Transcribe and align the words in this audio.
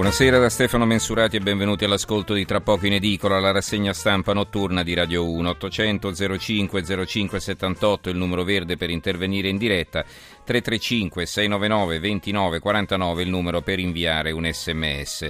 Buonasera 0.00 0.38
da 0.38 0.48
Stefano 0.48 0.86
Mensurati 0.86 1.36
e 1.36 1.40
benvenuti 1.40 1.84
all'ascolto 1.84 2.32
di 2.32 2.46
Tra 2.46 2.62
poco 2.62 2.86
in 2.86 2.94
edicola, 2.94 3.38
la 3.38 3.50
rassegna 3.50 3.92
stampa 3.92 4.32
notturna 4.32 4.82
di 4.82 4.94
Radio 4.94 5.30
1. 5.30 5.50
800 5.50 6.38
05 6.38 7.06
05 7.06 7.38
78 7.38 8.08
il 8.08 8.16
numero 8.16 8.42
verde 8.42 8.78
per 8.78 8.88
intervenire 8.88 9.50
in 9.50 9.58
diretta, 9.58 10.02
335 10.02 11.26
699 11.26 11.98
29 11.98 12.60
49 12.60 13.22
il 13.22 13.28
numero 13.28 13.60
per 13.60 13.78
inviare 13.78 14.30
un 14.30 14.50
sms. 14.50 15.28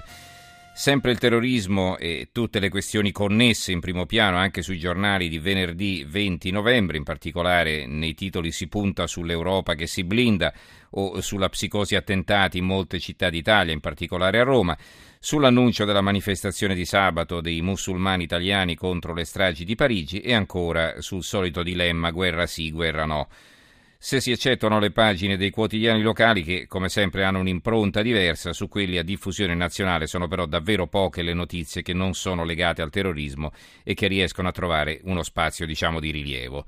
Sempre 0.80 1.10
il 1.10 1.18
terrorismo 1.18 1.98
e 1.98 2.30
tutte 2.32 2.58
le 2.58 2.70
questioni 2.70 3.12
connesse 3.12 3.70
in 3.70 3.80
primo 3.80 4.06
piano 4.06 4.38
anche 4.38 4.62
sui 4.62 4.78
giornali 4.78 5.28
di 5.28 5.38
venerdì 5.38 6.06
20 6.08 6.50
novembre, 6.52 6.96
in 6.96 7.02
particolare 7.02 7.84
nei 7.84 8.14
titoli 8.14 8.50
si 8.50 8.66
punta 8.66 9.06
sull'Europa 9.06 9.74
che 9.74 9.86
si 9.86 10.04
blinda 10.04 10.50
o 10.92 11.20
sulla 11.20 11.50
psicosi 11.50 11.96
attentati 11.96 12.56
in 12.56 12.64
molte 12.64 12.98
città 12.98 13.28
d'Italia, 13.28 13.74
in 13.74 13.80
particolare 13.80 14.40
a 14.40 14.44
Roma, 14.44 14.74
sull'annuncio 15.18 15.84
della 15.84 16.00
manifestazione 16.00 16.74
di 16.74 16.86
sabato 16.86 17.42
dei 17.42 17.60
musulmani 17.60 18.22
italiani 18.22 18.74
contro 18.74 19.12
le 19.12 19.26
stragi 19.26 19.66
di 19.66 19.74
Parigi 19.74 20.20
e 20.20 20.32
ancora 20.32 21.02
sul 21.02 21.22
solito 21.22 21.62
dilemma 21.62 22.10
guerra 22.10 22.46
sì, 22.46 22.72
guerra 22.72 23.04
no 23.04 23.28
se 24.02 24.18
si 24.18 24.30
eccettuano 24.30 24.78
le 24.78 24.92
pagine 24.92 25.36
dei 25.36 25.50
quotidiani 25.50 26.00
locali 26.00 26.42
che 26.42 26.66
come 26.66 26.88
sempre 26.88 27.22
hanno 27.22 27.40
un'impronta 27.40 28.00
diversa, 28.00 28.54
su 28.54 28.66
quelli 28.66 28.96
a 28.96 29.02
diffusione 29.02 29.54
nazionale 29.54 30.06
sono 30.06 30.26
però 30.26 30.46
davvero 30.46 30.86
poche 30.86 31.20
le 31.20 31.34
notizie 31.34 31.82
che 31.82 31.92
non 31.92 32.14
sono 32.14 32.42
legate 32.42 32.80
al 32.80 32.88
terrorismo 32.88 33.52
e 33.84 33.92
che 33.92 34.06
riescono 34.06 34.48
a 34.48 34.52
trovare 34.52 35.00
uno 35.02 35.22
spazio 35.22 35.66
diciamo 35.66 36.00
di 36.00 36.12
rilievo. 36.12 36.64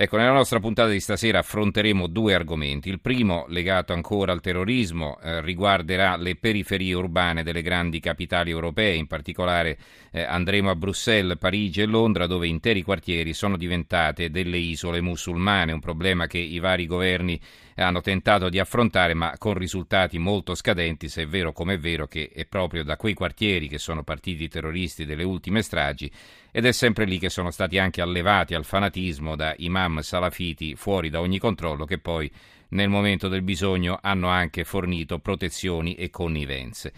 Ecco, 0.00 0.16
nella 0.16 0.30
nostra 0.30 0.60
puntata 0.60 0.90
di 0.90 1.00
stasera 1.00 1.40
affronteremo 1.40 2.06
due 2.06 2.32
argomenti. 2.32 2.88
Il 2.88 3.00
primo, 3.00 3.46
legato 3.48 3.92
ancora 3.92 4.30
al 4.30 4.40
terrorismo, 4.40 5.18
eh, 5.20 5.40
riguarderà 5.40 6.14
le 6.14 6.36
periferie 6.36 6.94
urbane 6.94 7.42
delle 7.42 7.62
grandi 7.62 7.98
capitali 7.98 8.50
europee, 8.50 8.94
in 8.94 9.08
particolare 9.08 9.76
eh, 10.12 10.22
andremo 10.22 10.70
a 10.70 10.76
Bruxelles, 10.76 11.36
Parigi 11.36 11.80
e 11.80 11.86
Londra, 11.86 12.28
dove 12.28 12.46
interi 12.46 12.82
quartieri 12.82 13.32
sono 13.32 13.56
diventate 13.56 14.30
delle 14.30 14.58
isole 14.58 15.00
musulmane, 15.00 15.72
un 15.72 15.80
problema 15.80 16.28
che 16.28 16.38
i 16.38 16.60
vari 16.60 16.86
governi 16.86 17.40
hanno 17.74 18.00
tentato 18.00 18.48
di 18.48 18.60
affrontare, 18.60 19.14
ma 19.14 19.34
con 19.36 19.54
risultati 19.54 20.18
molto 20.18 20.54
scadenti, 20.54 21.08
se 21.08 21.22
è 21.22 21.26
vero 21.26 21.52
come 21.52 21.74
è 21.74 21.78
vero 21.78 22.06
che 22.06 22.30
è 22.32 22.44
proprio 22.44 22.84
da 22.84 22.96
quei 22.96 23.14
quartieri 23.14 23.66
che 23.68 23.78
sono 23.78 24.04
partiti 24.04 24.44
i 24.44 24.48
terroristi 24.48 25.04
delle 25.04 25.24
ultime 25.24 25.62
stragi 25.62 26.10
ed 26.50 26.64
è 26.64 26.72
sempre 26.72 27.04
lì 27.04 27.18
che 27.18 27.28
sono 27.28 27.50
stati 27.50 27.78
anche 27.78 28.00
allevati 28.00 28.54
al 28.54 28.64
fanatismo 28.64 29.36
da 29.36 29.54
imam 29.58 30.00
salafiti 30.00 30.74
fuori 30.74 31.10
da 31.10 31.20
ogni 31.20 31.38
controllo 31.38 31.84
che 31.84 31.98
poi 31.98 32.30
nel 32.70 32.88
momento 32.88 33.28
del 33.28 33.42
bisogno 33.42 33.98
hanno 34.00 34.28
anche 34.28 34.64
fornito 34.64 35.18
protezioni 35.18 35.94
e 35.94 36.10
connivenze. 36.10 36.92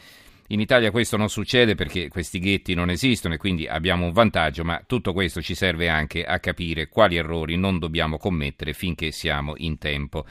In 0.48 0.58
Italia 0.58 0.90
questo 0.90 1.16
non 1.16 1.28
succede 1.28 1.76
perché 1.76 2.08
questi 2.08 2.40
ghetti 2.40 2.74
non 2.74 2.90
esistono 2.90 3.34
e 3.34 3.36
quindi 3.36 3.68
abbiamo 3.68 4.06
un 4.06 4.12
vantaggio, 4.12 4.64
ma 4.64 4.82
tutto 4.84 5.12
questo 5.12 5.40
ci 5.40 5.54
serve 5.54 5.88
anche 5.88 6.24
a 6.24 6.40
capire 6.40 6.88
quali 6.88 7.16
errori 7.16 7.56
non 7.56 7.78
dobbiamo 7.78 8.18
commettere 8.18 8.72
finché 8.72 9.12
siamo 9.12 9.54
in 9.58 9.78
tempo. 9.78 10.26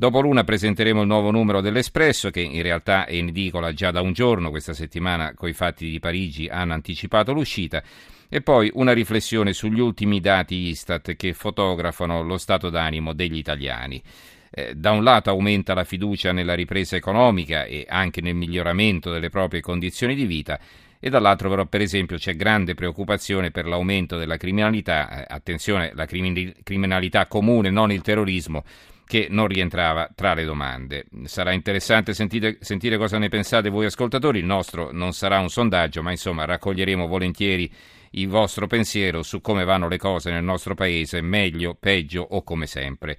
Dopo 0.00 0.22
l'una 0.22 0.44
presenteremo 0.44 1.02
il 1.02 1.06
nuovo 1.06 1.30
numero 1.30 1.60
dell'Espresso 1.60 2.30
che 2.30 2.40
in 2.40 2.62
realtà 2.62 3.04
è 3.04 3.12
in 3.12 3.28
edicola 3.28 3.74
già 3.74 3.90
da 3.90 4.00
un 4.00 4.14
giorno, 4.14 4.48
questa 4.48 4.72
settimana 4.72 5.34
coi 5.34 5.52
fatti 5.52 5.90
di 5.90 5.98
Parigi 5.98 6.48
hanno 6.48 6.72
anticipato 6.72 7.34
l'uscita. 7.34 7.82
E 8.26 8.40
poi 8.40 8.70
una 8.72 8.92
riflessione 8.92 9.52
sugli 9.52 9.78
ultimi 9.78 10.20
dati 10.20 10.54
Istat 10.54 11.16
che 11.16 11.34
fotografano 11.34 12.22
lo 12.22 12.38
stato 12.38 12.70
d'animo 12.70 13.12
degli 13.12 13.36
italiani. 13.36 14.02
Eh, 14.50 14.74
da 14.74 14.92
un 14.92 15.04
lato 15.04 15.28
aumenta 15.28 15.74
la 15.74 15.84
fiducia 15.84 16.32
nella 16.32 16.54
ripresa 16.54 16.96
economica 16.96 17.64
e 17.64 17.84
anche 17.86 18.22
nel 18.22 18.34
miglioramento 18.34 19.10
delle 19.10 19.28
proprie 19.28 19.60
condizioni 19.60 20.14
di 20.14 20.24
vita 20.24 20.58
e 20.98 21.10
dall'altro 21.10 21.50
però 21.50 21.66
per 21.66 21.82
esempio 21.82 22.16
c'è 22.16 22.36
grande 22.36 22.74
preoccupazione 22.74 23.50
per 23.50 23.66
l'aumento 23.66 24.16
della 24.16 24.38
criminalità, 24.38 25.20
eh, 25.20 25.26
attenzione 25.28 25.92
la 25.94 26.06
criminalità 26.06 27.26
comune, 27.26 27.68
non 27.68 27.92
il 27.92 28.02
terrorismo, 28.02 28.64
che 29.10 29.26
non 29.28 29.48
rientrava 29.48 30.08
tra 30.14 30.34
le 30.34 30.44
domande. 30.44 31.06
Sarà 31.24 31.50
interessante 31.50 32.14
sentire, 32.14 32.58
sentire, 32.60 32.96
cosa 32.96 33.18
ne 33.18 33.28
pensate 33.28 33.68
voi 33.68 33.86
ascoltatori, 33.86 34.38
il 34.38 34.44
nostro 34.44 34.90
non 34.92 35.14
sarà 35.14 35.40
un 35.40 35.48
sondaggio, 35.48 36.00
ma 36.00 36.12
insomma 36.12 36.44
raccoglieremo 36.44 37.08
volentieri 37.08 37.68
il 38.10 38.28
vostro 38.28 38.68
pensiero 38.68 39.24
su 39.24 39.40
come 39.40 39.64
vanno 39.64 39.88
le 39.88 39.98
cose 39.98 40.30
nel 40.30 40.44
nostro 40.44 40.76
paese, 40.76 41.22
meglio, 41.22 41.74
peggio 41.74 42.24
o 42.24 42.44
come 42.44 42.68
sempre. 42.68 43.18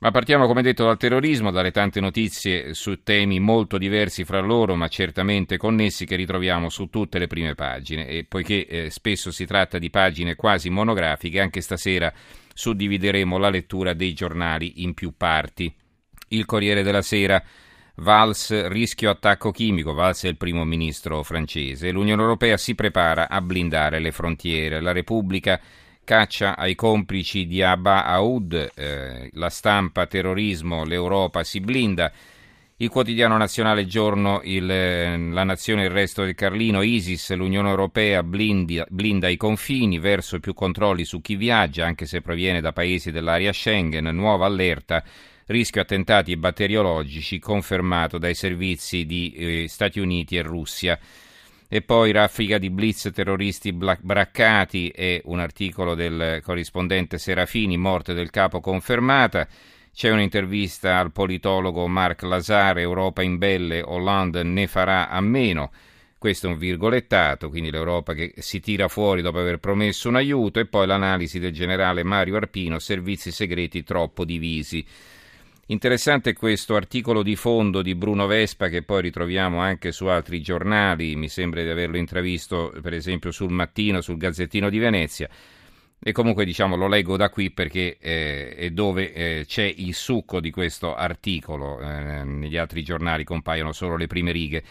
Ma 0.00 0.10
partiamo, 0.10 0.48
come 0.48 0.62
detto, 0.62 0.86
dal 0.86 0.96
terrorismo, 0.96 1.52
dalle 1.52 1.70
tante 1.70 2.00
notizie 2.00 2.74
su 2.74 3.04
temi 3.04 3.38
molto 3.38 3.78
diversi 3.78 4.24
fra 4.24 4.40
loro, 4.40 4.74
ma 4.74 4.88
certamente 4.88 5.56
connessi, 5.56 6.04
che 6.04 6.16
ritroviamo 6.16 6.68
su 6.68 6.86
tutte 6.86 7.20
le 7.20 7.28
prime 7.28 7.54
pagine. 7.54 8.08
E 8.08 8.24
poiché 8.24 8.66
eh, 8.66 8.90
spesso 8.90 9.30
si 9.30 9.46
tratta 9.46 9.78
di 9.78 9.88
pagine 9.88 10.34
quasi 10.34 10.68
monografiche, 10.68 11.38
anche 11.38 11.60
stasera 11.60 12.12
suddivideremo 12.54 13.38
la 13.38 13.50
lettura 13.50 13.94
dei 13.94 14.12
giornali 14.12 14.82
in 14.82 14.94
più 14.94 15.14
parti. 15.16 15.72
Il 16.28 16.44
Corriere 16.44 16.82
della 16.82 17.02
Sera. 17.02 17.42
Valls 17.96 18.68
rischio 18.68 19.10
attacco 19.10 19.50
chimico, 19.50 19.92
Valls 19.92 20.24
è 20.24 20.28
il 20.28 20.38
primo 20.38 20.64
ministro 20.64 21.22
francese, 21.22 21.90
l'Unione 21.90 22.22
Europea 22.22 22.56
si 22.56 22.74
prepara 22.74 23.28
a 23.28 23.42
blindare 23.42 24.00
le 24.00 24.12
frontiere, 24.12 24.80
la 24.80 24.92
Repubblica 24.92 25.60
caccia 26.04 26.56
ai 26.56 26.74
complici 26.74 27.46
di 27.46 27.62
Abba 27.62 28.06
Aoud, 28.06 28.70
eh, 28.74 29.30
la 29.34 29.50
stampa 29.50 30.06
terrorismo, 30.06 30.84
l'Europa 30.84 31.44
si 31.44 31.60
blinda, 31.60 32.10
il 32.82 32.88
quotidiano 32.88 33.36
nazionale 33.36 33.86
Giorno, 33.86 34.40
il, 34.42 34.66
la 34.66 35.44
nazione 35.44 35.84
il 35.84 35.90
resto 35.90 36.24
del 36.24 36.34
Carlino, 36.34 36.82
ISIS, 36.82 37.32
l'Unione 37.32 37.68
Europea 37.68 38.24
blinda, 38.24 38.84
blinda 38.88 39.28
i 39.28 39.36
confini 39.36 40.00
verso 40.00 40.40
più 40.40 40.52
controlli 40.52 41.04
su 41.04 41.20
chi 41.20 41.36
viaggia, 41.36 41.86
anche 41.86 42.06
se 42.06 42.20
proviene 42.20 42.60
da 42.60 42.72
paesi 42.72 43.12
dell'area 43.12 43.52
Schengen, 43.52 44.06
nuova 44.06 44.46
allerta, 44.46 45.04
rischio 45.46 45.80
attentati 45.80 46.36
batteriologici 46.36 47.38
confermato 47.38 48.18
dai 48.18 48.34
servizi 48.34 49.06
di 49.06 49.32
eh, 49.32 49.68
Stati 49.68 50.00
Uniti 50.00 50.36
e 50.36 50.42
Russia. 50.42 50.98
E 51.68 51.82
poi 51.82 52.10
raffica 52.10 52.58
di 52.58 52.68
blitz 52.68 53.10
terroristi 53.14 53.72
braccati 53.72 54.88
e 54.88 55.22
un 55.26 55.38
articolo 55.38 55.94
del 55.94 56.40
corrispondente 56.42 57.16
Serafini, 57.16 57.76
morte 57.76 58.12
del 58.12 58.30
capo 58.30 58.60
confermata. 58.60 59.46
C'è 59.94 60.10
un'intervista 60.10 60.98
al 60.98 61.12
politologo 61.12 61.86
Marc 61.86 62.22
Lazare, 62.22 62.80
Europa 62.80 63.20
in 63.20 63.36
belle, 63.36 63.82
Hollande 63.82 64.42
ne 64.42 64.66
farà 64.66 65.10
a 65.10 65.20
meno. 65.20 65.70
Questo 66.16 66.46
è 66.46 66.50
un 66.50 66.56
virgolettato, 66.56 67.50
quindi 67.50 67.70
l'Europa 67.70 68.14
che 68.14 68.32
si 68.38 68.58
tira 68.58 68.88
fuori 68.88 69.20
dopo 69.20 69.38
aver 69.38 69.58
promesso 69.58 70.08
un 70.08 70.16
aiuto 70.16 70.60
e 70.60 70.66
poi 70.66 70.86
l'analisi 70.86 71.38
del 71.38 71.52
generale 71.52 72.04
Mario 72.04 72.36
Arpino, 72.36 72.78
servizi 72.78 73.30
segreti 73.30 73.82
troppo 73.82 74.24
divisi. 74.24 74.84
Interessante 75.66 76.32
questo 76.32 76.74
articolo 76.74 77.22
di 77.22 77.36
fondo 77.36 77.82
di 77.82 77.94
Bruno 77.94 78.26
Vespa 78.26 78.68
che 78.68 78.82
poi 78.82 79.02
ritroviamo 79.02 79.60
anche 79.60 79.92
su 79.92 80.06
altri 80.06 80.40
giornali, 80.40 81.16
mi 81.16 81.28
sembra 81.28 81.62
di 81.62 81.68
averlo 81.68 81.98
intravisto 81.98 82.72
per 82.80 82.94
esempio 82.94 83.30
sul 83.30 83.52
Mattino, 83.52 84.00
sul 84.00 84.16
Gazzettino 84.16 84.70
di 84.70 84.78
Venezia 84.78 85.28
e 86.04 86.10
comunque 86.10 86.44
diciamo 86.44 86.74
lo 86.74 86.88
leggo 86.88 87.16
da 87.16 87.30
qui 87.30 87.52
perché 87.52 87.96
eh, 88.00 88.56
è 88.56 88.70
dove 88.70 89.12
eh, 89.12 89.44
c'è 89.46 89.62
il 89.62 89.94
succo 89.94 90.40
di 90.40 90.50
questo 90.50 90.96
articolo, 90.96 91.80
eh, 91.80 92.24
negli 92.24 92.56
altri 92.56 92.82
giornali 92.82 93.22
compaiono 93.22 93.72
solo 93.72 93.96
le 93.96 94.08
prime 94.08 94.32
righe. 94.32 94.64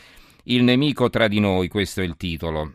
Il 0.44 0.64
nemico 0.64 1.10
tra 1.10 1.30
di 1.30 1.40
noi, 1.40 1.70
questo 1.70 2.02
è 2.02 2.04
il 2.04 2.18
titolo. 2.18 2.74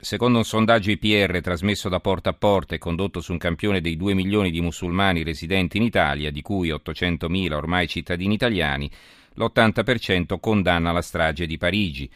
Secondo 0.00 0.38
un 0.38 0.44
sondaggio 0.44 0.90
IPR 0.90 1.40
trasmesso 1.40 1.88
da 1.88 2.00
Porta 2.00 2.30
a 2.30 2.34
Porta 2.34 2.74
e 2.74 2.78
condotto 2.78 3.20
su 3.20 3.32
un 3.32 3.38
campione 3.38 3.80
dei 3.80 3.96
2 3.96 4.12
milioni 4.12 4.50
di 4.50 4.60
musulmani 4.60 5.22
residenti 5.22 5.78
in 5.78 5.84
Italia, 5.84 6.30
di 6.30 6.42
cui 6.42 6.68
800.000 6.68 7.52
ormai 7.52 7.88
cittadini 7.88 8.34
italiani, 8.34 8.90
l'80% 9.34 10.38
condanna 10.38 10.92
la 10.92 11.00
strage 11.00 11.46
di 11.46 11.56
Parigi 11.56 12.10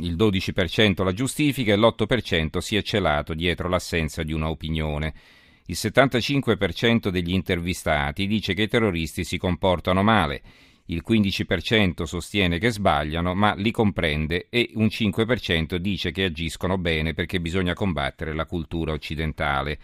il 0.00 0.16
12% 0.16 1.02
la 1.02 1.12
giustifica 1.12 1.72
e 1.72 1.76
l'8% 1.76 2.58
si 2.58 2.76
è 2.76 2.82
celato 2.82 3.34
dietro 3.34 3.68
l'assenza 3.68 4.22
di 4.22 4.32
una 4.32 4.48
opinione. 4.48 5.14
Il 5.66 5.76
75% 5.78 7.08
degli 7.08 7.32
intervistati 7.32 8.26
dice 8.26 8.54
che 8.54 8.62
i 8.62 8.68
terroristi 8.68 9.24
si 9.24 9.36
comportano 9.36 10.02
male, 10.02 10.42
il 10.86 11.02
15% 11.06 12.04
sostiene 12.04 12.58
che 12.58 12.70
sbagliano, 12.70 13.34
ma 13.34 13.54
li 13.54 13.72
comprende 13.72 14.46
e 14.48 14.70
un 14.74 14.86
5% 14.86 15.76
dice 15.76 16.12
che 16.12 16.24
agiscono 16.24 16.78
bene 16.78 17.12
perché 17.12 17.40
bisogna 17.40 17.74
combattere 17.74 18.32
la 18.34 18.46
cultura 18.46 18.92
occidentale. 18.92 19.78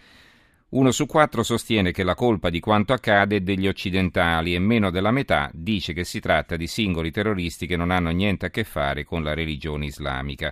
Uno 0.73 0.89
su 0.89 1.05
quattro 1.05 1.43
sostiene 1.43 1.91
che 1.91 2.01
la 2.01 2.15
colpa 2.15 2.49
di 2.49 2.59
quanto 2.59 2.93
accade 2.93 3.35
è 3.35 3.41
degli 3.41 3.67
occidentali 3.67 4.55
e 4.55 4.59
meno 4.59 4.89
della 4.89 5.11
metà 5.11 5.51
dice 5.53 5.93
che 5.93 6.03
si 6.03 6.19
tratta 6.19 6.55
di 6.55 6.65
singoli 6.65 7.11
terroristi 7.11 7.67
che 7.67 7.75
non 7.75 7.91
hanno 7.91 8.09
niente 8.09 8.47
a 8.47 8.49
che 8.49 8.63
fare 8.63 9.03
con 9.03 9.21
la 9.21 9.35
religione 9.35 9.85
islamica. 9.85 10.51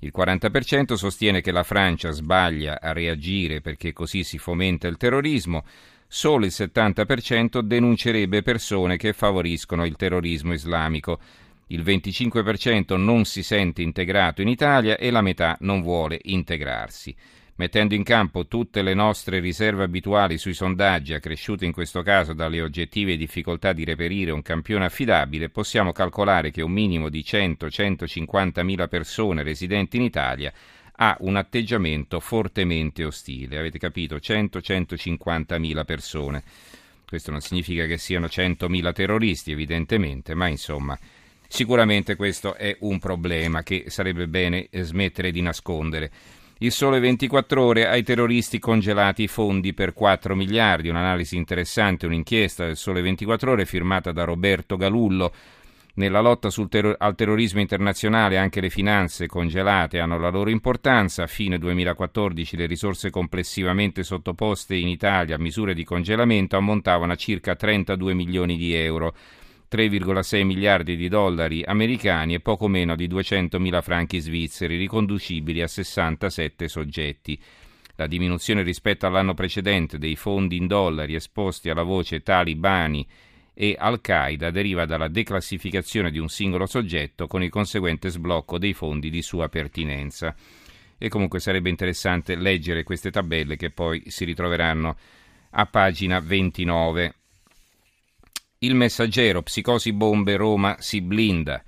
Il 0.00 0.10
40% 0.12 0.94
sostiene 0.94 1.40
che 1.40 1.52
la 1.52 1.62
Francia 1.62 2.10
sbaglia 2.10 2.80
a 2.80 2.92
reagire 2.92 3.60
perché 3.60 3.92
così 3.92 4.24
si 4.24 4.36
fomenta 4.36 4.88
il 4.88 4.96
terrorismo, 4.96 5.64
solo 6.08 6.44
il 6.44 6.52
70% 6.52 7.60
denuncerebbe 7.60 8.42
persone 8.42 8.96
che 8.96 9.12
favoriscono 9.12 9.84
il 9.84 9.94
terrorismo 9.94 10.54
islamico. 10.54 11.20
Il 11.68 11.82
25% 11.82 12.96
non 12.96 13.24
si 13.24 13.44
sente 13.44 13.80
integrato 13.80 14.42
in 14.42 14.48
Italia 14.48 14.96
e 14.96 15.12
la 15.12 15.22
metà 15.22 15.56
non 15.60 15.82
vuole 15.82 16.18
integrarsi. 16.20 17.14
Mettendo 17.62 17.94
in 17.94 18.02
campo 18.02 18.48
tutte 18.48 18.82
le 18.82 18.92
nostre 18.92 19.38
riserve 19.38 19.84
abituali 19.84 20.36
sui 20.36 20.52
sondaggi, 20.52 21.14
accresciute 21.14 21.64
in 21.64 21.70
questo 21.70 22.02
caso 22.02 22.32
dalle 22.32 22.60
oggettive 22.60 23.16
difficoltà 23.16 23.72
di 23.72 23.84
reperire 23.84 24.32
un 24.32 24.42
campione 24.42 24.86
affidabile, 24.86 25.48
possiamo 25.48 25.92
calcolare 25.92 26.50
che 26.50 26.60
un 26.60 26.72
minimo 26.72 27.08
di 27.08 27.20
100-150 27.20 28.64
mila 28.64 28.88
persone 28.88 29.44
residenti 29.44 29.96
in 29.96 30.02
Italia 30.02 30.52
ha 30.96 31.16
un 31.20 31.36
atteggiamento 31.36 32.18
fortemente 32.18 33.04
ostile. 33.04 33.58
Avete 33.58 33.78
capito? 33.78 34.16
100-150 34.16 35.56
mila 35.60 35.84
persone. 35.84 36.42
Questo 37.06 37.30
non 37.30 37.42
significa 37.42 37.86
che 37.86 37.96
siano 37.96 38.28
100 38.28 38.68
mila 38.68 38.92
terroristi, 38.92 39.52
evidentemente, 39.52 40.34
ma 40.34 40.48
insomma, 40.48 40.98
sicuramente 41.46 42.16
questo 42.16 42.56
è 42.56 42.76
un 42.80 42.98
problema 42.98 43.62
che 43.62 43.84
sarebbe 43.86 44.26
bene 44.26 44.66
smettere 44.72 45.30
di 45.30 45.42
nascondere. 45.42 46.10
Il 46.62 46.70
Sole 46.70 47.00
24 47.00 47.60
Ore 47.60 47.88
ai 47.88 48.04
terroristi 48.04 48.60
congelati 48.60 49.24
i 49.24 49.26
fondi 49.26 49.74
per 49.74 49.92
4 49.92 50.36
miliardi, 50.36 50.88
un'analisi 50.88 51.34
interessante, 51.36 52.06
un'inchiesta 52.06 52.64
del 52.66 52.76
Sole 52.76 53.02
24 53.02 53.50
Ore 53.50 53.66
firmata 53.66 54.12
da 54.12 54.22
Roberto 54.22 54.76
Galullo. 54.76 55.32
Nella 55.94 56.20
lotta 56.20 56.50
terro- 56.68 56.94
al 56.96 57.16
terrorismo 57.16 57.58
internazionale 57.58 58.38
anche 58.38 58.60
le 58.60 58.70
finanze 58.70 59.26
congelate 59.26 59.98
hanno 59.98 60.20
la 60.20 60.28
loro 60.28 60.50
importanza. 60.50 61.24
A 61.24 61.26
fine 61.26 61.58
2014 61.58 62.56
le 62.56 62.66
risorse 62.66 63.10
complessivamente 63.10 64.04
sottoposte 64.04 64.76
in 64.76 64.86
Italia 64.86 65.34
a 65.34 65.40
misure 65.40 65.74
di 65.74 65.82
congelamento 65.82 66.56
ammontavano 66.56 67.10
a 67.10 67.16
circa 67.16 67.56
32 67.56 68.14
milioni 68.14 68.56
di 68.56 68.72
euro. 68.72 69.16
3,6 69.72 70.44
miliardi 70.44 70.96
di 70.96 71.08
dollari 71.08 71.62
americani 71.64 72.34
e 72.34 72.40
poco 72.40 72.68
meno 72.68 72.94
di 72.94 73.06
200 73.06 73.58
mila 73.58 73.80
franchi 73.80 74.18
svizzeri, 74.18 74.76
riconducibili 74.76 75.62
a 75.62 75.66
67 75.66 76.68
soggetti. 76.68 77.40
La 77.96 78.06
diminuzione 78.06 78.62
rispetto 78.62 79.06
all'anno 79.06 79.32
precedente 79.32 79.96
dei 79.96 80.14
fondi 80.14 80.58
in 80.58 80.66
dollari 80.66 81.14
esposti 81.14 81.70
alla 81.70 81.84
voce 81.84 82.22
talibani 82.22 83.06
e 83.54 83.74
Al-Qaeda 83.78 84.50
deriva 84.50 84.84
dalla 84.84 85.08
declassificazione 85.08 86.10
di 86.10 86.18
un 86.18 86.28
singolo 86.28 86.66
soggetto 86.66 87.26
con 87.26 87.42
il 87.42 87.48
conseguente 87.48 88.10
sblocco 88.10 88.58
dei 88.58 88.74
fondi 88.74 89.08
di 89.08 89.22
sua 89.22 89.48
pertinenza. 89.48 90.34
E 90.98 91.08
comunque 91.08 91.40
sarebbe 91.40 91.70
interessante 91.70 92.36
leggere 92.36 92.82
queste 92.82 93.10
tabelle 93.10 93.56
che 93.56 93.70
poi 93.70 94.02
si 94.06 94.26
ritroveranno 94.26 94.96
a 95.52 95.64
pagina 95.64 96.20
29. 96.20 97.14
Il 98.64 98.76
messaggero, 98.76 99.42
psicosi 99.42 99.92
bombe, 99.92 100.36
Roma 100.36 100.76
si 100.78 101.00
blinda. 101.00 101.60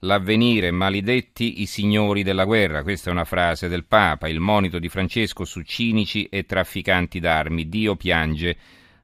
L'avvenire, 0.00 0.70
maledetti 0.70 1.60
i 1.60 1.66
signori 1.66 2.22
della 2.22 2.44
guerra, 2.44 2.84
questa 2.84 3.10
è 3.10 3.12
una 3.12 3.24
frase 3.24 3.66
del 3.66 3.84
Papa, 3.84 4.28
il 4.28 4.38
monito 4.38 4.78
di 4.78 4.88
Francesco 4.88 5.44
su 5.44 5.62
cinici 5.62 6.26
e 6.26 6.46
trafficanti 6.46 7.18
d'armi. 7.18 7.68
Dio 7.68 7.96
piange. 7.96 8.56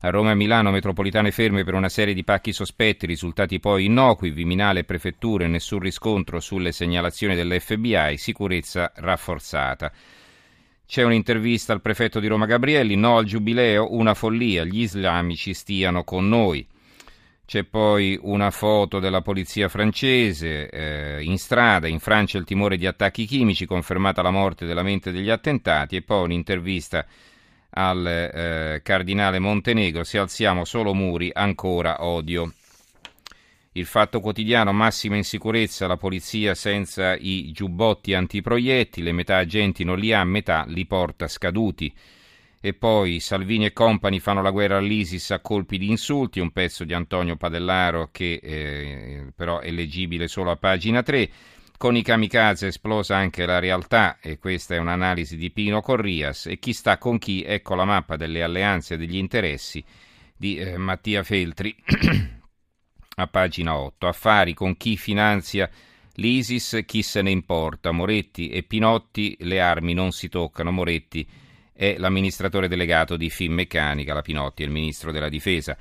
A 0.02 0.10
Roma 0.10 0.30
e 0.30 0.34
Milano 0.36 0.70
metropolitane 0.70 1.32
ferme 1.32 1.64
per 1.64 1.74
una 1.74 1.88
serie 1.88 2.14
di 2.14 2.22
pacchi 2.22 2.52
sospetti, 2.52 3.06
risultati 3.06 3.58
poi 3.58 3.86
innocui, 3.86 4.30
Viminale 4.30 4.80
e 4.80 4.84
prefetture, 4.84 5.48
nessun 5.48 5.80
riscontro 5.80 6.38
sulle 6.38 6.70
segnalazioni 6.70 7.34
dell'FBI, 7.34 8.18
sicurezza 8.18 8.92
rafforzata. 8.94 9.90
C'è 10.86 11.02
un'intervista 11.02 11.72
al 11.72 11.80
prefetto 11.80 12.20
di 12.20 12.28
Roma 12.28 12.46
Gabrielli, 12.46 12.94
no 12.94 13.16
al 13.16 13.24
giubileo, 13.24 13.94
una 13.94 14.14
follia, 14.14 14.62
gli 14.62 14.82
islamici 14.82 15.54
stiano 15.54 16.04
con 16.04 16.28
noi. 16.28 16.64
C'è 17.52 17.64
poi 17.64 18.18
una 18.22 18.50
foto 18.50 18.98
della 18.98 19.20
polizia 19.20 19.68
francese 19.68 20.70
eh, 20.70 21.22
in 21.22 21.36
strada, 21.36 21.86
in 21.86 21.98
Francia 21.98 22.38
il 22.38 22.46
timore 22.46 22.78
di 22.78 22.86
attacchi 22.86 23.26
chimici, 23.26 23.66
confermata 23.66 24.22
la 24.22 24.30
morte 24.30 24.64
della 24.64 24.82
mente 24.82 25.12
degli 25.12 25.28
attentati 25.28 25.96
e 25.96 26.00
poi 26.00 26.24
un'intervista 26.24 27.04
al 27.72 28.06
eh, 28.06 28.80
cardinale 28.82 29.38
Montenegro, 29.38 30.02
se 30.02 30.16
alziamo 30.16 30.64
solo 30.64 30.94
muri 30.94 31.30
ancora 31.30 32.02
odio. 32.02 32.54
Il 33.72 33.84
fatto 33.84 34.20
quotidiano, 34.20 34.72
massima 34.72 35.16
insicurezza, 35.16 35.86
la 35.86 35.98
polizia 35.98 36.54
senza 36.54 37.14
i 37.14 37.52
giubbotti 37.52 38.14
antiproiettili, 38.14 39.12
metà 39.12 39.36
agenti 39.36 39.84
non 39.84 39.98
li 39.98 40.14
ha, 40.14 40.24
metà 40.24 40.64
li 40.68 40.86
porta 40.86 41.28
scaduti 41.28 41.94
e 42.64 42.74
poi 42.74 43.18
Salvini 43.18 43.64
e 43.64 43.72
compagni 43.72 44.20
fanno 44.20 44.40
la 44.40 44.52
guerra 44.52 44.76
all'ISIS 44.76 45.32
a 45.32 45.40
colpi 45.40 45.78
di 45.78 45.90
insulti, 45.90 46.38
un 46.38 46.52
pezzo 46.52 46.84
di 46.84 46.94
Antonio 46.94 47.34
Padellaro 47.34 48.10
che 48.12 48.38
eh, 48.40 49.32
però 49.34 49.58
è 49.58 49.72
leggibile 49.72 50.28
solo 50.28 50.52
a 50.52 50.56
pagina 50.56 51.02
3. 51.02 51.28
Con 51.76 51.96
i 51.96 52.02
kamikaze 52.02 52.68
esplosa 52.68 53.16
anche 53.16 53.44
la 53.46 53.58
realtà 53.58 54.18
e 54.20 54.38
questa 54.38 54.76
è 54.76 54.78
un'analisi 54.78 55.36
di 55.36 55.50
Pino 55.50 55.80
Corrias 55.80 56.46
e 56.46 56.60
chi 56.60 56.72
sta 56.72 56.98
con 56.98 57.18
chi, 57.18 57.42
ecco 57.42 57.74
la 57.74 57.84
mappa 57.84 58.14
delle 58.14 58.44
alleanze 58.44 58.94
e 58.94 58.96
degli 58.96 59.16
interessi 59.16 59.82
di 60.36 60.54
eh, 60.54 60.76
Mattia 60.76 61.24
Feltri 61.24 61.74
a 63.16 63.26
pagina 63.26 63.76
8. 63.76 64.06
Affari 64.06 64.54
con 64.54 64.76
chi 64.76 64.96
finanzia 64.96 65.68
l'ISIS, 66.14 66.84
chi 66.86 67.02
se 67.02 67.22
ne 67.22 67.32
importa. 67.32 67.90
Moretti 67.90 68.50
e 68.50 68.62
Pinotti, 68.62 69.36
le 69.40 69.60
armi 69.60 69.94
non 69.94 70.12
si 70.12 70.28
toccano. 70.28 70.70
Moretti 70.70 71.40
è 71.82 71.96
l'amministratore 71.98 72.68
delegato 72.68 73.16
di 73.16 73.28
Finmeccanica, 73.28 74.14
la 74.14 74.22
Pinotti 74.22 74.62
è 74.62 74.66
il 74.66 74.70
ministro 74.70 75.10
della 75.10 75.28
difesa. 75.28 75.76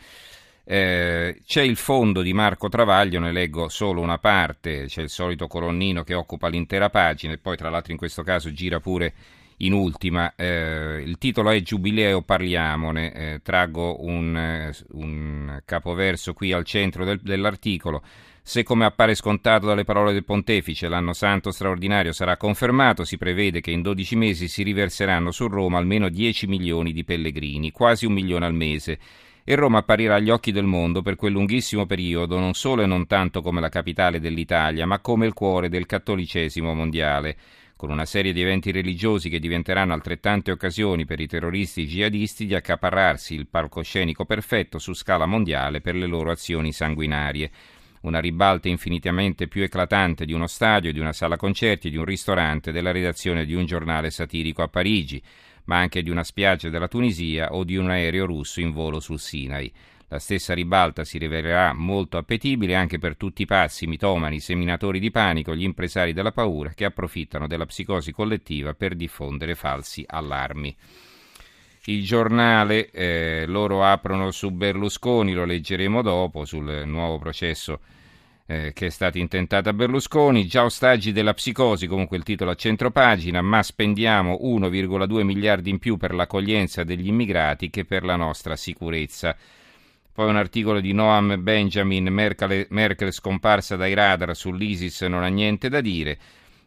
Eh, 0.64 1.42
c'è 1.46 1.62
il 1.62 1.76
fondo 1.76 2.24
di 2.24 2.34
Marco 2.34 2.70
Travaglio, 2.70 3.20
ne 3.20 3.32
leggo 3.32 3.70
solo 3.70 4.02
una 4.02 4.18
parte, 4.18 4.86
c'è 4.86 5.04
il 5.04 5.10
solito 5.10 5.46
colonnino 5.46 6.04
che 6.04 6.16
occupa 6.16 6.48
l'intera 6.48 6.90
pagina 6.90 7.34
e 7.34 7.38
poi 7.38 7.56
tra 7.56 7.70
l'altro 7.70 7.92
in 7.92 8.00
questo 8.00 8.24
caso 8.24 8.52
gira 8.52 8.80
pure 8.80 9.14
in 9.62 9.74
ultima. 9.74 10.34
Eh, 10.36 11.04
il 11.06 11.18
titolo 11.18 11.50
è 11.50 11.62
Giubileo 11.62 12.22
parliamone, 12.22 13.14
eh, 13.14 13.40
traggo 13.44 14.04
un, 14.04 14.36
eh, 14.36 14.74
un, 14.92 15.62
capoverso 15.66 16.34
qui 16.34 16.52
al 16.52 16.66
centro 16.66 17.06
del, 17.06 17.20
dell'articolo. 17.22 18.02
Se 18.44 18.64
come 18.64 18.86
appare 18.86 19.14
scontato 19.14 19.68
dalle 19.68 19.84
parole 19.84 20.14
del 20.14 20.26
pontefice 20.26 20.88
l'anno 20.88 21.14
santo 21.14 21.52
straordinario 21.52 22.12
sarà 22.12 22.38
confermato, 22.38 23.04
si 23.04 23.18
prevede 23.18 23.62
che 23.62 23.70
in 23.70 23.84
12 23.84 24.16
mesi 24.16 24.48
si 24.48 24.64
riverseranno 24.64 25.32
su 25.32 25.48
Roma 25.48 25.78
almeno 25.78 26.10
10 26.10 26.48
milioni 26.48 26.92
di 26.92 27.04
pellegrini, 27.04 27.72
quasi 27.72 28.08
un 28.08 28.14
milione 28.14 28.48
al 28.48 28.56
mese, 28.56 28.98
e 29.44 29.56
Roma 29.56 29.80
apparirà 29.80 30.16
agli 30.16 30.32
occhi 30.32 30.52
del 30.52 30.66
mondo 30.66 31.04
per 31.04 31.16
quel 31.16 31.34
lunghissimo 31.34 31.86
periodo 31.86 32.40
non 32.40 32.54
solo 32.54 32.82
e 32.82 32.88
non 32.88 33.06
tanto 33.06 33.42
come 33.42 33.62
la 33.62 33.70
capitale 33.70 34.20
dell'Italia, 34.20 34.88
ma 34.88 35.00
come 35.00 35.28
il 35.28 35.34
cuore 35.34 35.70
del 35.70 35.86
cattolicesimo 35.86 36.74
mondiale 36.74 37.38
con 37.82 37.90
una 37.90 38.06
serie 38.06 38.32
di 38.32 38.44
eventi 38.44 38.70
religiosi 38.70 39.28
che 39.28 39.40
diventeranno 39.40 39.94
altrettante 39.94 40.52
occasioni 40.52 41.04
per 41.04 41.20
i 41.20 41.26
terroristi 41.26 41.88
jihadisti 41.88 42.46
di 42.46 42.54
accaparrarsi 42.54 43.34
il 43.34 43.48
palcoscenico 43.48 44.24
perfetto 44.24 44.78
su 44.78 44.94
scala 44.94 45.26
mondiale 45.26 45.82
per 45.82 45.96
le 45.96 46.06
loro 46.06 46.30
azioni 46.30 46.74
sanguinarie 46.74 47.50
una 48.02 48.20
ribalta 48.20 48.68
infinitamente 48.68 49.48
più 49.48 49.64
eclatante 49.64 50.26
di 50.26 50.34
uno 50.34 50.46
stadio, 50.46 50.94
di 50.94 51.00
una 51.00 51.12
sala 51.12 51.38
concerti, 51.38 51.90
di 51.90 51.98
un 51.98 52.06
ristorante, 52.06 52.72
della 52.72 52.92
redazione 52.92 53.46
di 53.46 53.56
un 53.56 53.66
giornale 53.66 54.12
satirico 54.12 54.62
a 54.62 54.68
Parigi, 54.68 55.20
ma 55.64 55.80
anche 55.80 56.04
di 56.04 56.12
una 56.12 56.24
spiaggia 56.24 56.70
della 56.70 56.88
Tunisia 56.88 57.52
o 57.52 57.64
di 57.64 57.78
un 57.78 57.90
aereo 57.90 58.28
russo 58.28 58.62
in 58.62 58.72
volo 58.72 59.00
sul 59.00 59.20
Sinai. 59.20 59.74
La 60.12 60.20
stessa 60.20 60.54
ribalta 60.54 61.06
si 61.06 61.18
rivelerà 61.18 61.72
molto 61.72 62.18
appetibile 62.18 62.76
anche 62.76 63.00
per 63.00 63.16
tutti 63.16 63.44
i 63.44 63.46
pazzi, 63.46 63.88
mitomani, 63.88 64.42
seminatori 64.42 65.00
di 65.00 65.10
panico, 65.10 65.56
gli 65.56 65.64
impresari 65.64 66.12
della 66.12 66.34
paura 66.34 66.72
che 66.72 66.84
approfittano 66.84 67.48
della 67.48 67.66
psicosi 67.66 68.12
collettiva 68.12 68.74
per 68.74 68.96
diffondere 68.96 69.56
falsi 69.56 70.04
allarmi. 70.06 70.76
Il 71.86 72.04
giornale, 72.04 72.92
eh, 72.92 73.46
loro 73.48 73.86
aprono 73.86 74.32
su 74.32 74.52
Berlusconi, 74.52 75.32
lo 75.32 75.46
leggeremo 75.46 76.02
dopo, 76.02 76.44
sul 76.44 76.84
nuovo 76.86 77.18
processo 77.18 77.80
eh, 78.48 78.74
che 78.74 78.88
è 78.88 78.90
stata 78.90 79.18
intentata 79.18 79.70
a 79.70 79.74
Berlusconi, 79.74 80.46
già 80.46 80.66
ostaggi 80.66 81.14
della 81.14 81.34
psicosi, 81.34 81.88
comunque 81.88 82.18
il 82.18 82.24
titolo 82.24 82.52
a 82.52 82.56
centropagina, 82.56 83.42
ma 83.42 83.64
spendiamo 83.64 84.40
1,2 84.42 85.24
miliardi 85.24 85.70
in 85.70 85.80
più 85.80 85.96
per 85.96 86.14
l'accoglienza 86.14 86.84
degli 86.84 87.08
immigrati 87.08 87.70
che 87.70 87.86
per 87.86 88.04
la 88.04 88.18
nostra 88.18 88.58
sicurezza. 88.58 89.38
Poi 90.14 90.28
un 90.28 90.36
articolo 90.36 90.82
di 90.82 90.92
Noam 90.92 91.42
Benjamin, 91.42 92.08
Merkel, 92.12 92.68
Merkel 92.70 93.14
scomparsa 93.14 93.76
dai 93.76 93.94
radar 93.94 94.36
sull'ISIS 94.36 95.02
non 95.04 95.24
ha 95.24 95.28
niente 95.28 95.70
da 95.70 95.80
dire. 95.80 96.18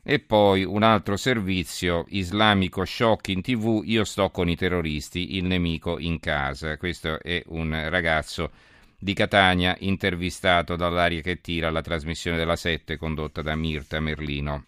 E 0.02 0.18
poi 0.18 0.64
un 0.64 0.82
altro 0.82 1.16
servizio 1.16 2.04
islamico 2.08 2.84
shock 2.84 3.28
in 3.28 3.40
tv, 3.40 3.82
io 3.84 4.04
sto 4.04 4.30
con 4.30 4.48
i 4.48 4.56
terroristi, 4.56 5.36
il 5.36 5.44
nemico 5.44 5.98
in 5.98 6.20
casa. 6.20 6.76
Questo 6.76 7.20
è 7.22 7.42
un 7.46 7.88
ragazzo 7.88 8.50
di 8.98 9.12
Catania 9.12 9.76
intervistato 9.80 10.76
dall'aria 10.76 11.20
che 11.20 11.40
tira 11.40 11.68
alla 11.68 11.82
trasmissione 11.82 12.36
della 12.36 12.56
7 12.56 12.96
condotta 12.96 13.42
da 13.42 13.54
Mirta 13.54 14.00
Merlino. 14.00 14.62